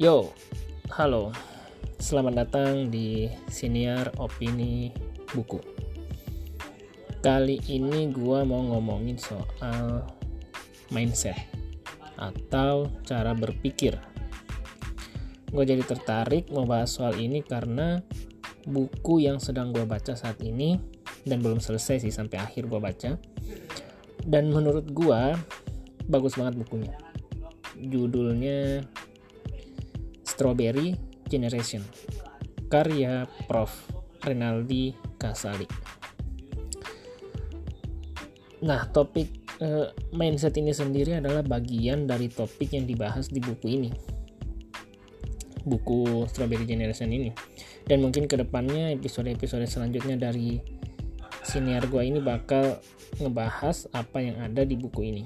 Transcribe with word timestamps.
Yo, 0.00 0.32
halo. 0.96 1.28
Selamat 2.00 2.32
datang 2.48 2.88
di 2.88 3.28
Senior 3.52 4.08
Opini 4.16 4.88
Buku. 5.28 5.60
Kali 7.20 7.60
ini 7.68 8.08
gua 8.08 8.40
mau 8.48 8.64
ngomongin 8.64 9.20
soal 9.20 10.08
mindset 10.88 11.36
atau 12.16 12.88
cara 13.04 13.36
berpikir. 13.36 14.00
Gue 15.52 15.68
jadi 15.68 15.84
tertarik 15.84 16.48
mau 16.48 16.64
bahas 16.64 16.96
soal 16.96 17.20
ini 17.20 17.44
karena 17.44 18.00
buku 18.64 19.20
yang 19.20 19.36
sedang 19.36 19.68
gue 19.68 19.84
baca 19.84 20.16
saat 20.16 20.40
ini 20.40 20.80
dan 21.28 21.44
belum 21.44 21.60
selesai 21.60 22.08
sih 22.08 22.14
sampai 22.16 22.40
akhir 22.40 22.72
gue 22.72 22.80
baca. 22.80 23.20
Dan 24.24 24.48
menurut 24.48 24.88
gue 24.96 25.22
bagus 26.08 26.40
banget 26.40 26.56
bukunya. 26.56 26.96
Judulnya 27.76 28.80
Strawberry 30.40 30.96
Generation 31.28 31.84
karya 32.72 33.28
Prof. 33.44 34.00
Renaldi 34.20 34.92
Kasali. 35.16 35.64
Nah, 38.60 38.84
topik 38.92 39.32
uh, 39.64 39.88
mindset 40.12 40.60
ini 40.60 40.76
sendiri 40.76 41.16
adalah 41.16 41.40
bagian 41.40 42.04
dari 42.04 42.28
topik 42.28 42.76
yang 42.76 42.84
dibahas 42.84 43.32
di 43.32 43.40
buku 43.40 43.80
ini. 43.80 43.90
Buku 45.64 46.28
Strawberry 46.28 46.68
Generation 46.68 47.08
ini. 47.08 47.32
Dan 47.88 48.04
mungkin 48.04 48.28
ke 48.28 48.36
depannya 48.36 48.92
episode-episode 48.92 49.64
selanjutnya 49.64 50.20
dari 50.20 50.60
siniar 51.40 51.88
gua 51.88 52.04
ini 52.04 52.20
bakal 52.20 52.76
ngebahas 53.16 53.88
apa 53.96 54.20
yang 54.20 54.36
ada 54.36 54.68
di 54.68 54.76
buku 54.76 55.00
ini. 55.00 55.24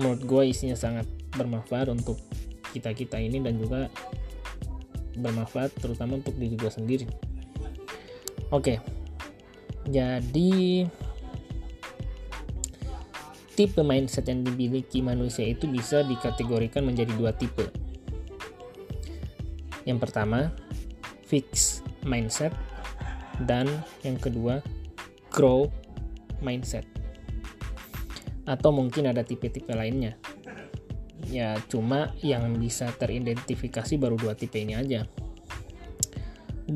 Menurut 0.00 0.24
gue 0.24 0.42
isinya 0.48 0.72
sangat 0.72 1.04
bermanfaat 1.36 1.88
untuk 1.92 2.20
kita-kita 2.72 3.20
ini 3.20 3.40
dan 3.40 3.60
juga 3.60 3.88
bermanfaat 5.16 5.76
terutama 5.76 6.20
untuk 6.20 6.32
diri 6.36 6.56
gue 6.56 6.72
sendiri. 6.72 7.06
Oke, 8.52 8.80
jadi 9.88 10.84
tipe 13.52 13.80
mindset 13.84 14.28
yang 14.28 14.44
dimiliki 14.44 15.04
manusia 15.04 15.44
itu 15.44 15.68
bisa 15.68 16.04
dikategorikan 16.04 16.84
menjadi 16.84 17.12
dua 17.16 17.32
tipe. 17.36 17.68
Yang 19.84 19.98
pertama, 20.08 20.52
fix 21.26 21.80
mindset 22.06 22.54
dan 23.44 23.68
yang 24.04 24.16
kedua, 24.16 24.62
grow 25.32 25.68
mindset. 26.44 26.84
Atau 28.46 28.74
mungkin 28.74 29.06
ada 29.06 29.22
tipe-tipe 29.22 29.70
lainnya 29.70 30.18
ya 31.32 31.56
cuma 31.72 32.12
yang 32.20 32.60
bisa 32.60 32.92
teridentifikasi 32.92 33.96
baru 33.96 34.20
dua 34.20 34.36
tipe 34.36 34.60
ini 34.60 34.76
aja. 34.76 35.08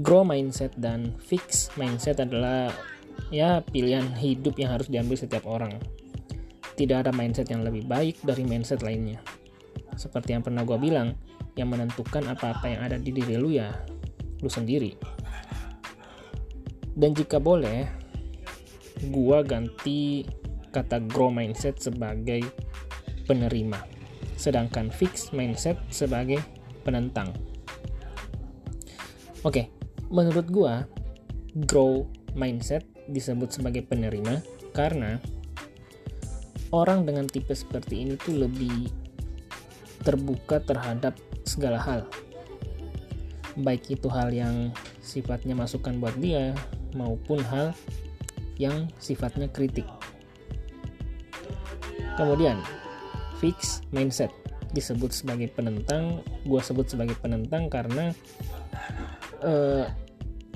Grow 0.00 0.24
mindset 0.24 0.72
dan 0.80 1.12
fix 1.20 1.68
mindset 1.76 2.24
adalah 2.24 2.72
ya 3.28 3.60
pilihan 3.60 4.16
hidup 4.16 4.56
yang 4.56 4.72
harus 4.72 4.88
diambil 4.88 5.20
setiap 5.20 5.44
orang. 5.44 5.76
Tidak 6.76 7.04
ada 7.04 7.12
mindset 7.12 7.52
yang 7.52 7.60
lebih 7.64 7.84
baik 7.84 8.24
dari 8.24 8.48
mindset 8.48 8.80
lainnya. 8.80 9.20
Seperti 9.96 10.32
yang 10.32 10.44
pernah 10.44 10.64
gue 10.64 10.76
bilang 10.80 11.12
yang 11.56 11.72
menentukan 11.72 12.24
apa-apa 12.28 12.68
yang 12.68 12.80
ada 12.84 12.96
di 12.96 13.12
diri 13.12 13.36
lu 13.36 13.52
ya 13.52 13.72
lu 14.40 14.48
sendiri. 14.48 14.96
Dan 16.96 17.12
jika 17.12 17.36
boleh 17.36 17.84
gua 19.12 19.44
ganti 19.44 20.24
kata 20.72 21.04
grow 21.04 21.28
mindset 21.28 21.76
sebagai 21.80 22.40
penerima 23.28 23.95
sedangkan 24.36 24.92
fixed 24.92 25.32
mindset 25.32 25.80
sebagai 25.88 26.38
penentang. 26.84 27.32
Oke, 29.42 29.72
menurut 30.12 30.46
gua 30.52 30.84
grow 31.66 32.04
mindset 32.36 32.84
disebut 33.08 33.50
sebagai 33.50 33.82
penerima 33.86 34.44
karena 34.76 35.16
orang 36.74 37.08
dengan 37.08 37.24
tipe 37.24 37.54
seperti 37.56 38.04
ini 38.04 38.14
tuh 38.20 38.44
lebih 38.44 38.92
terbuka 40.04 40.60
terhadap 40.62 41.16
segala 41.48 41.80
hal. 41.80 42.04
Baik 43.56 43.96
itu 43.96 44.06
hal 44.12 44.30
yang 44.34 44.70
sifatnya 45.00 45.56
masukan 45.56 45.96
buat 45.96 46.14
dia 46.20 46.52
maupun 46.92 47.40
hal 47.40 47.72
yang 48.60 48.90
sifatnya 49.00 49.48
kritik. 49.48 49.88
Kemudian, 52.16 52.60
fix 53.38 53.84
mindset. 53.90 54.32
Disebut 54.74 55.14
sebagai 55.14 55.48
penentang 55.54 56.20
gue 56.44 56.60
sebut 56.60 56.90
sebagai 56.90 57.16
penentang 57.18 57.70
karena 57.70 58.12
uh, 59.40 59.86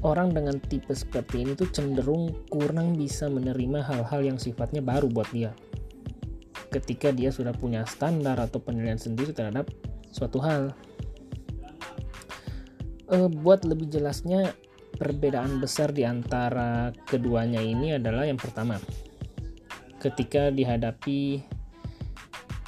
orang 0.00 0.32
dengan 0.32 0.56
tipe 0.60 0.92
seperti 0.92 1.44
ini 1.44 1.52
tuh 1.56 1.68
cenderung 1.72 2.32
kurang 2.48 2.96
bisa 2.96 3.28
menerima 3.28 3.84
hal-hal 3.84 4.20
yang 4.24 4.38
sifatnya 4.40 4.80
baru 4.80 5.08
buat 5.08 5.28
dia. 5.32 5.52
Ketika 6.70 7.10
dia 7.10 7.34
sudah 7.34 7.50
punya 7.50 7.82
standar 7.84 8.38
atau 8.38 8.62
penilaian 8.62 8.98
sendiri 8.98 9.34
terhadap 9.34 9.68
suatu 10.10 10.38
hal. 10.42 10.74
Uh, 13.10 13.26
buat 13.26 13.66
lebih 13.66 13.90
jelasnya 13.90 14.54
perbedaan 14.94 15.58
besar 15.58 15.90
di 15.90 16.06
antara 16.06 16.94
keduanya 17.10 17.58
ini 17.58 17.98
adalah 17.98 18.22
yang 18.22 18.38
pertama. 18.38 18.78
Ketika 19.98 20.54
dihadapi 20.54 21.42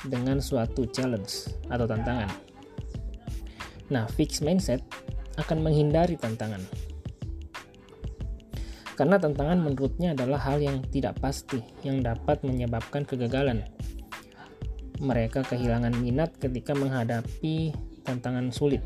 dengan 0.06 0.42
suatu 0.42 0.86
challenge 0.90 1.50
atau 1.70 1.86
tantangan. 1.86 2.30
Nah, 3.92 4.08
fixed 4.08 4.40
mindset 4.40 4.80
akan 5.36 5.62
menghindari 5.62 6.16
tantangan. 6.16 6.64
Karena 8.92 9.16
tantangan 9.16 9.58
menurutnya 9.58 10.12
adalah 10.12 10.38
hal 10.40 10.60
yang 10.60 10.84
tidak 10.92 11.16
pasti 11.18 11.58
yang 11.82 12.04
dapat 12.04 12.44
menyebabkan 12.44 13.08
kegagalan. 13.08 13.64
Mereka 15.02 15.42
kehilangan 15.48 15.96
minat 15.98 16.36
ketika 16.38 16.76
menghadapi 16.76 17.72
tantangan 18.04 18.52
sulit. 18.52 18.84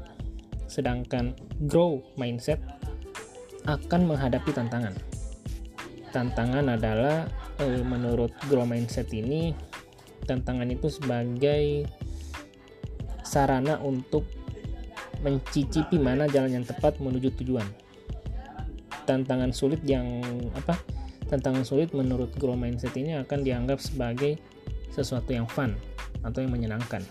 Sedangkan 0.71 1.37
grow 1.67 2.01
mindset 2.17 2.63
akan 3.67 4.09
menghadapi 4.09 4.51
tantangan. 4.55 4.95
Tantangan 6.15 6.79
adalah 6.79 7.29
eh, 7.61 7.83
menurut 7.83 8.33
grow 8.49 8.65
mindset 8.65 9.11
ini 9.13 9.53
tantangan 10.25 10.69
itu 10.73 10.89
sebagai 10.89 11.85
sarana 13.27 13.77
untuk 13.83 14.25
mencicipi 15.21 15.99
mana 15.99 16.31
jalan 16.31 16.63
yang 16.63 16.67
tepat 16.67 16.97
menuju 17.03 17.35
tujuan. 17.43 17.67
Tantangan 19.05 19.51
sulit 19.53 19.83
yang 19.85 20.23
apa? 20.55 20.79
Tantangan 21.27 21.67
sulit 21.67 21.91
menurut 21.91 22.31
grow 22.39 22.55
mindset 22.55 22.95
ini 22.95 23.19
akan 23.19 23.43
dianggap 23.43 23.83
sebagai 23.83 24.39
sesuatu 24.95 25.35
yang 25.35 25.45
fun 25.51 25.75
atau 26.23 26.41
yang 26.41 26.55
menyenangkan. 26.55 27.03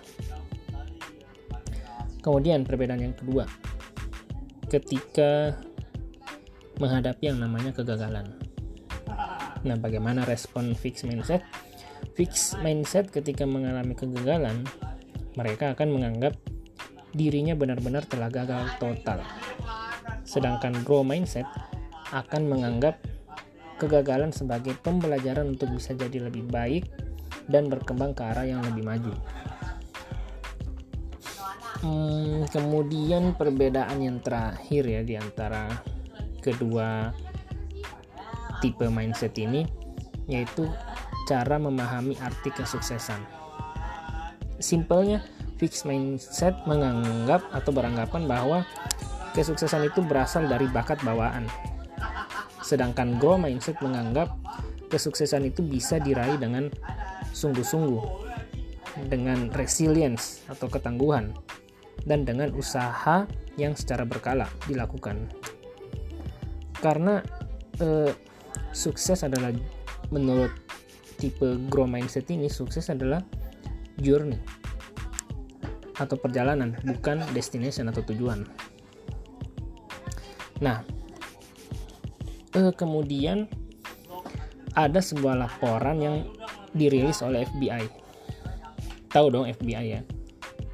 Kemudian 2.23 2.65
perbedaan 2.65 3.05
yang 3.05 3.13
kedua, 3.13 3.45
ketika 4.65 5.53
menghadapi 6.81 7.29
yang 7.31 7.39
namanya 7.39 7.71
kegagalan. 7.71 8.25
Nah, 9.65 9.77
bagaimana 9.77 10.25
respon 10.25 10.73
fixed 10.73 11.05
mindset? 11.05 11.41
Fix 12.15 12.55
mindset 12.63 13.11
ketika 13.11 13.43
mengalami 13.43 13.91
kegagalan, 13.91 14.63
mereka 15.35 15.75
akan 15.75 15.99
menganggap 15.99 16.33
dirinya 17.11 17.55
benar-benar 17.55 18.07
telah 18.07 18.31
gagal 18.31 18.71
total. 18.79 19.19
Sedangkan 20.23 20.79
grow 20.87 21.03
mindset 21.03 21.45
akan 22.15 22.47
menganggap 22.47 23.03
kegagalan 23.75 24.31
sebagai 24.31 24.79
pembelajaran 24.79 25.51
untuk 25.51 25.75
bisa 25.75 25.91
jadi 25.91 26.31
lebih 26.31 26.47
baik 26.47 26.87
dan 27.51 27.67
berkembang 27.67 28.15
ke 28.15 28.23
arah 28.23 28.47
yang 28.47 28.63
lebih 28.63 28.87
maju. 28.87 29.13
Hmm, 31.83 32.47
kemudian 32.49 33.35
perbedaan 33.35 33.99
yang 34.01 34.17
terakhir 34.23 34.87
ya 34.87 35.01
di 35.03 35.19
antara 35.19 35.69
kedua 36.39 37.11
tipe 38.63 38.87
mindset 38.87 39.35
ini 39.37 39.67
yaitu 40.25 40.65
cara 41.25 41.57
memahami 41.57 42.15
arti 42.21 42.53
kesuksesan. 42.53 43.19
Simpelnya, 44.61 45.19
fixed 45.59 45.83
mindset 45.83 46.55
menganggap 46.63 47.43
atau 47.51 47.71
beranggapan 47.75 48.23
bahwa 48.29 48.63
kesuksesan 49.35 49.91
itu 49.91 49.99
berasal 49.99 50.47
dari 50.47 50.69
bakat 50.71 51.01
bawaan. 51.03 51.49
Sedangkan 52.63 53.19
grow 53.19 53.35
mindset 53.37 53.77
menganggap 53.83 54.31
kesuksesan 54.89 55.49
itu 55.49 55.61
bisa 55.61 55.99
diraih 55.99 56.39
dengan 56.39 56.71
sungguh-sungguh, 57.35 58.03
dengan 59.11 59.51
resilience 59.51 60.47
atau 60.47 60.71
ketangguhan, 60.71 61.35
dan 62.07 62.23
dengan 62.23 62.55
usaha 62.55 63.27
yang 63.59 63.75
secara 63.75 64.07
berkala 64.07 64.47
dilakukan. 64.71 65.29
Karena 66.79 67.19
eh, 67.79 68.11
sukses 68.71 69.23
adalah 69.23 69.51
menurut 70.11 70.64
tipe 71.25 71.57
grow 71.73 71.89
mindset 71.89 72.29
ini 72.29 72.45
sukses 72.45 72.93
adalah 72.93 73.25
journey 73.97 74.37
atau 75.97 76.13
perjalanan, 76.21 76.77
bukan 76.85 77.25
destination 77.33 77.89
atau 77.89 78.05
tujuan. 78.05 78.45
Nah, 80.61 80.85
eh, 82.53 82.71
kemudian 82.77 83.49
ada 84.75 84.99
sebuah 85.01 85.39
laporan 85.39 85.97
yang 85.97 86.15
dirilis 86.75 87.23
oleh 87.25 87.47
FBI. 87.47 87.87
Tahu 89.09 89.25
dong 89.31 89.47
FBI 89.47 89.85
ya, 89.97 90.01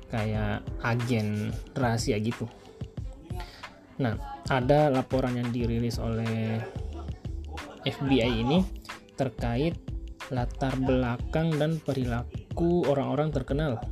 kayak 0.10 0.66
agen 0.82 1.54
rahasia 1.78 2.18
gitu. 2.18 2.50
Nah, 4.02 4.18
ada 4.50 4.90
laporan 4.90 5.38
yang 5.38 5.54
dirilis 5.54 6.02
oleh 6.02 6.58
FBI 7.86 8.42
ini 8.42 8.66
terkait 9.14 9.78
latar 10.32 10.74
belakang 10.80 11.52
dan 11.60 11.78
perilaku 11.84 12.88
orang-orang 12.88 13.30
terkenal. 13.36 13.84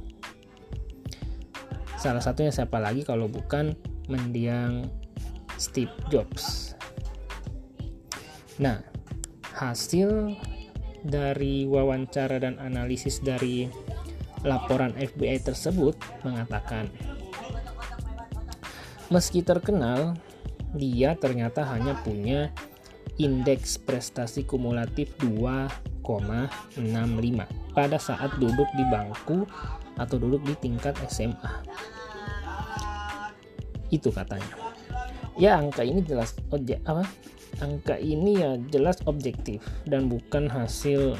Salah 1.99 2.23
satunya 2.23 2.49
siapa 2.49 2.79
lagi 2.79 3.03
kalau 3.03 3.27
bukan 3.27 3.75
mendiang 4.07 4.87
Steve 5.59 5.91
Jobs. 6.07 6.73
Nah, 8.63 8.79
hasil 9.51 10.39
dari 11.03 11.67
wawancara 11.67 12.39
dan 12.39 12.55
analisis 12.63 13.19
dari 13.19 13.67
laporan 14.47 14.95
FBI 14.95 15.43
tersebut 15.43 15.99
mengatakan 16.23 16.87
meski 19.11 19.43
terkenal 19.43 20.15
dia 20.75 21.19
ternyata 21.19 21.67
hanya 21.67 21.99
punya 21.99 22.51
indeks 23.19 23.75
prestasi 23.75 24.47
kumulatif 24.47 25.11
2,65 25.19 25.98
pada 27.73 27.97
saat 28.01 28.33
duduk 28.41 28.67
di 28.73 28.83
bangku 28.89 29.45
atau 29.99 30.15
duduk 30.17 30.41
di 30.47 30.55
tingkat 30.57 30.97
SMA. 31.07 31.53
Itu 33.89 34.09
katanya. 34.09 34.69
Ya 35.39 35.55
angka 35.55 35.87
ini 35.87 36.03
jelas 36.03 36.35
objek 36.51 36.83
apa? 36.83 37.07
Angka 37.63 37.95
ini 37.99 38.39
ya 38.39 38.59
jelas 38.69 38.99
objektif 39.07 39.63
dan 39.87 40.11
bukan 40.11 40.51
hasil 40.51 41.15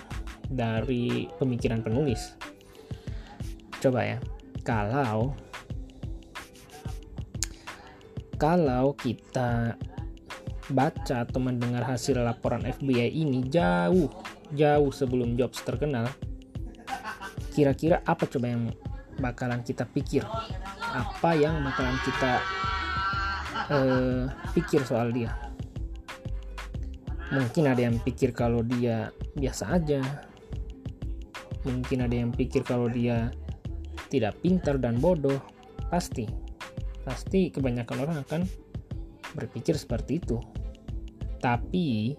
dari 0.49 1.29
pemikiran 1.37 1.79
penulis. 1.85 2.35
Coba 3.79 4.03
ya, 4.03 4.17
kalau 4.67 5.31
kalau 8.39 8.95
kita 8.95 9.75
baca 10.69 11.15
atau 11.25 11.39
mendengar 11.41 11.83
hasil 11.83 12.21
laporan 12.21 12.61
FBI 12.63 13.09
ini 13.11 13.43
jauh 13.49 14.07
jauh 14.54 14.90
sebelum 14.90 15.38
Jobs 15.38 15.62
terkenal 15.62 16.10
kira-kira 17.54 18.00
apa 18.07 18.24
coba 18.24 18.56
yang 18.56 18.72
bakalan 19.19 19.62
kita 19.68 19.84
pikir? 19.84 20.24
Apa 20.80 21.36
yang 21.36 21.60
bakalan 21.60 21.98
kita 22.07 22.31
uh, 23.69 24.24
pikir 24.56 24.81
soal 24.88 25.12
dia? 25.12 25.36
Mungkin 27.30 27.69
ada 27.69 27.84
yang 27.84 28.00
pikir 28.01 28.34
kalau 28.34 28.66
dia 28.66 29.13
biasa 29.38 29.75
aja. 29.75 30.01
Mungkin 31.68 32.07
ada 32.07 32.16
yang 32.16 32.31
pikir 32.31 32.63
kalau 32.63 32.88
dia 32.88 33.30
tidak 34.07 34.40
pintar 34.42 34.80
dan 34.81 34.98
bodoh. 34.98 35.38
Pasti. 35.92 36.25
Pasti 37.04 37.54
kebanyakan 37.54 37.98
orang 38.01 38.18
akan 38.24 38.42
berpikir 39.36 39.78
seperti 39.78 40.24
itu. 40.24 40.40
Tapi 41.44 42.18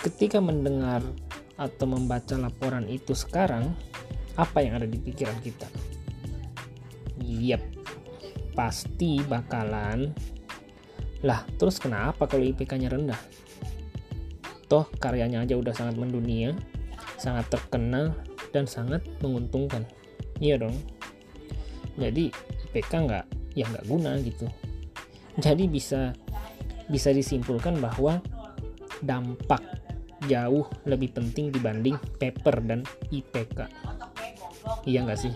ketika 0.00 0.40
mendengar 0.40 1.04
atau 1.60 1.84
membaca 1.84 2.36
laporan 2.40 2.88
itu 2.88 3.12
sekarang, 3.12 3.72
apa 4.36 4.64
yang 4.64 4.80
ada 4.80 4.88
di 4.88 4.96
pikiran 4.96 5.36
kita? 5.44 5.68
Yep, 7.20 7.62
pasti 8.56 9.20
bakalan 9.28 10.12
lah 11.20 11.44
terus 11.60 11.76
kenapa 11.76 12.24
kalau 12.24 12.48
IPK-nya 12.48 12.88
rendah? 12.88 13.20
Toh 14.72 14.88
karyanya 14.96 15.44
aja 15.44 15.60
udah 15.60 15.76
sangat 15.76 16.00
mendunia, 16.00 16.56
sangat 17.20 17.52
terkenal 17.52 18.16
dan 18.56 18.64
sangat 18.64 19.04
menguntungkan. 19.20 19.84
Iya 20.40 20.64
dong. 20.64 20.76
Jadi 22.00 22.32
IPK 22.72 22.92
nggak 23.04 23.24
ya 23.52 23.68
nggak 23.68 23.84
guna 23.84 24.16
gitu. 24.24 24.48
Jadi 25.36 25.68
bisa 25.68 26.16
bisa 26.88 27.12
disimpulkan 27.12 27.76
bahwa 27.76 28.24
dampak 29.04 29.79
jauh 30.28 30.68
lebih 30.84 31.16
penting 31.16 31.48
dibanding 31.54 31.96
paper 32.20 32.60
dan 32.64 32.84
IPK. 33.08 33.70
Iya 34.84 35.08
nggak 35.08 35.20
sih? 35.20 35.32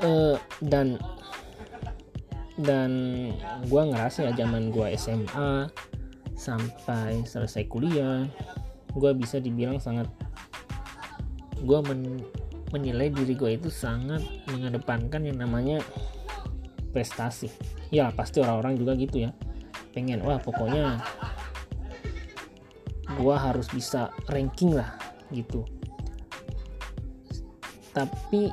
Uh, 0.00 0.40
dan 0.64 0.96
dan 2.60 2.92
gue 3.68 3.82
ngerasa 3.84 4.28
ya 4.28 4.32
zaman 4.36 4.72
gue 4.72 4.92
SMA 4.96 5.68
sampai 6.36 7.24
selesai 7.24 7.68
kuliah 7.68 8.24
gue 8.96 9.12
bisa 9.16 9.38
dibilang 9.40 9.76
sangat 9.76 10.08
gue 11.60 11.78
men, 11.84 12.24
menilai 12.72 13.12
diri 13.12 13.36
gue 13.36 13.50
itu 13.60 13.68
sangat 13.68 14.24
mengedepankan 14.48 15.24
yang 15.24 15.38
namanya 15.40 15.84
prestasi 16.90 17.52
ya 17.92 18.08
pasti 18.12 18.40
orang-orang 18.40 18.80
juga 18.80 18.92
gitu 18.96 19.28
ya 19.28 19.30
pengen 19.92 20.22
wah 20.24 20.38
pokoknya 20.38 20.98
gua 23.20 23.36
harus 23.36 23.68
bisa 23.68 24.08
ranking 24.32 24.72
lah 24.72 24.96
gitu. 25.28 25.62
Tapi 27.92 28.48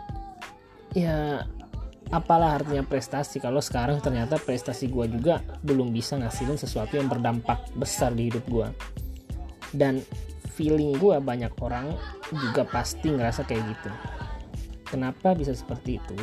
ya 0.92 1.48
apalah 2.12 2.60
artinya 2.60 2.84
prestasi. 2.84 3.40
Kalau 3.40 3.64
sekarang 3.64 4.04
ternyata 4.04 4.36
prestasi 4.36 4.92
gua 4.92 5.08
juga 5.08 5.40
belum 5.64 5.96
bisa 5.96 6.20
ngasilin 6.20 6.60
sesuatu 6.60 7.00
yang 7.00 7.08
berdampak 7.08 7.72
besar 7.80 8.12
di 8.12 8.28
hidup 8.28 8.44
gua. 8.52 8.68
Dan 9.72 10.04
feeling 10.54 11.00
gua 11.00 11.24
banyak 11.24 11.56
orang 11.64 11.96
juga 12.36 12.68
pasti 12.68 13.08
ngerasa 13.10 13.48
kayak 13.48 13.64
gitu. 13.72 13.92
Kenapa 14.88 15.36
bisa 15.36 15.52
seperti 15.52 16.00
itu? 16.00 16.16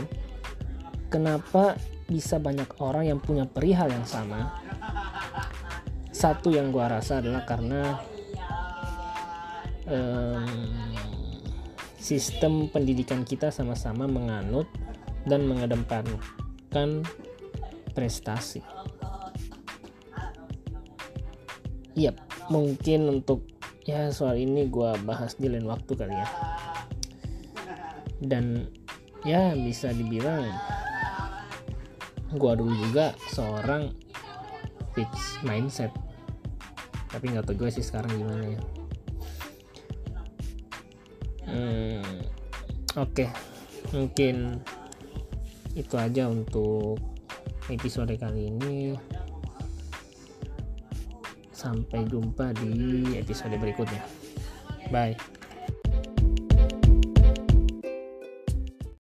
Kenapa 1.13 1.77
bisa 2.09 2.41
banyak 2.41 2.81
orang 2.81 3.07
yang 3.07 3.21
punya 3.21 3.45
perihal 3.45 3.93
yang 3.93 4.09
sama? 4.09 4.57
Satu 6.11 6.51
yang 6.51 6.73
gue 6.73 6.81
rasa 6.81 7.21
adalah 7.21 7.45
karena 7.45 8.01
um, 9.89 10.47
sistem 11.99 12.69
pendidikan 12.69 13.25
kita 13.25 13.49
sama-sama 13.49 14.05
menganut 14.05 14.69
dan 15.25 15.49
mengedepankan 15.49 17.07
prestasi. 17.97 18.61
Iya, 21.95 22.13
mungkin 22.51 23.23
untuk 23.23 23.47
ya 23.87 24.11
soal 24.11 24.43
ini 24.43 24.67
gue 24.67 24.91
bahas 25.07 25.39
di 25.39 25.47
lain 25.47 25.65
waktu 25.65 25.93
kali 25.95 26.13
ya. 26.13 26.29
Dan 28.19 28.67
ya 29.25 29.57
bisa 29.57 29.89
dibilang 29.89 30.45
gua 32.37 32.53
dulu 32.59 32.77
juga 32.77 33.17
seorang 33.33 33.89
fix 34.93 35.41
mindset 35.47 35.91
tapi 37.09 37.31
nggak 37.31 37.47
tahu 37.47 37.57
juga 37.57 37.71
sih 37.73 37.85
sekarang 37.87 38.11
gimana 38.21 38.45
ya 38.59 38.61
hmm, 41.49 42.03
oke. 42.99 43.13
Okay. 43.13 43.29
mungkin 43.93 44.59
itu 45.79 45.95
aja 45.95 46.27
untuk 46.27 46.99
episode 47.69 48.15
kali 48.17 48.51
ini. 48.51 48.97
Sampai 51.55 52.05
jumpa 52.05 52.53
di 52.59 53.17
episode 53.17 53.57
berikutnya. 53.57 54.03
Bye 54.93 55.34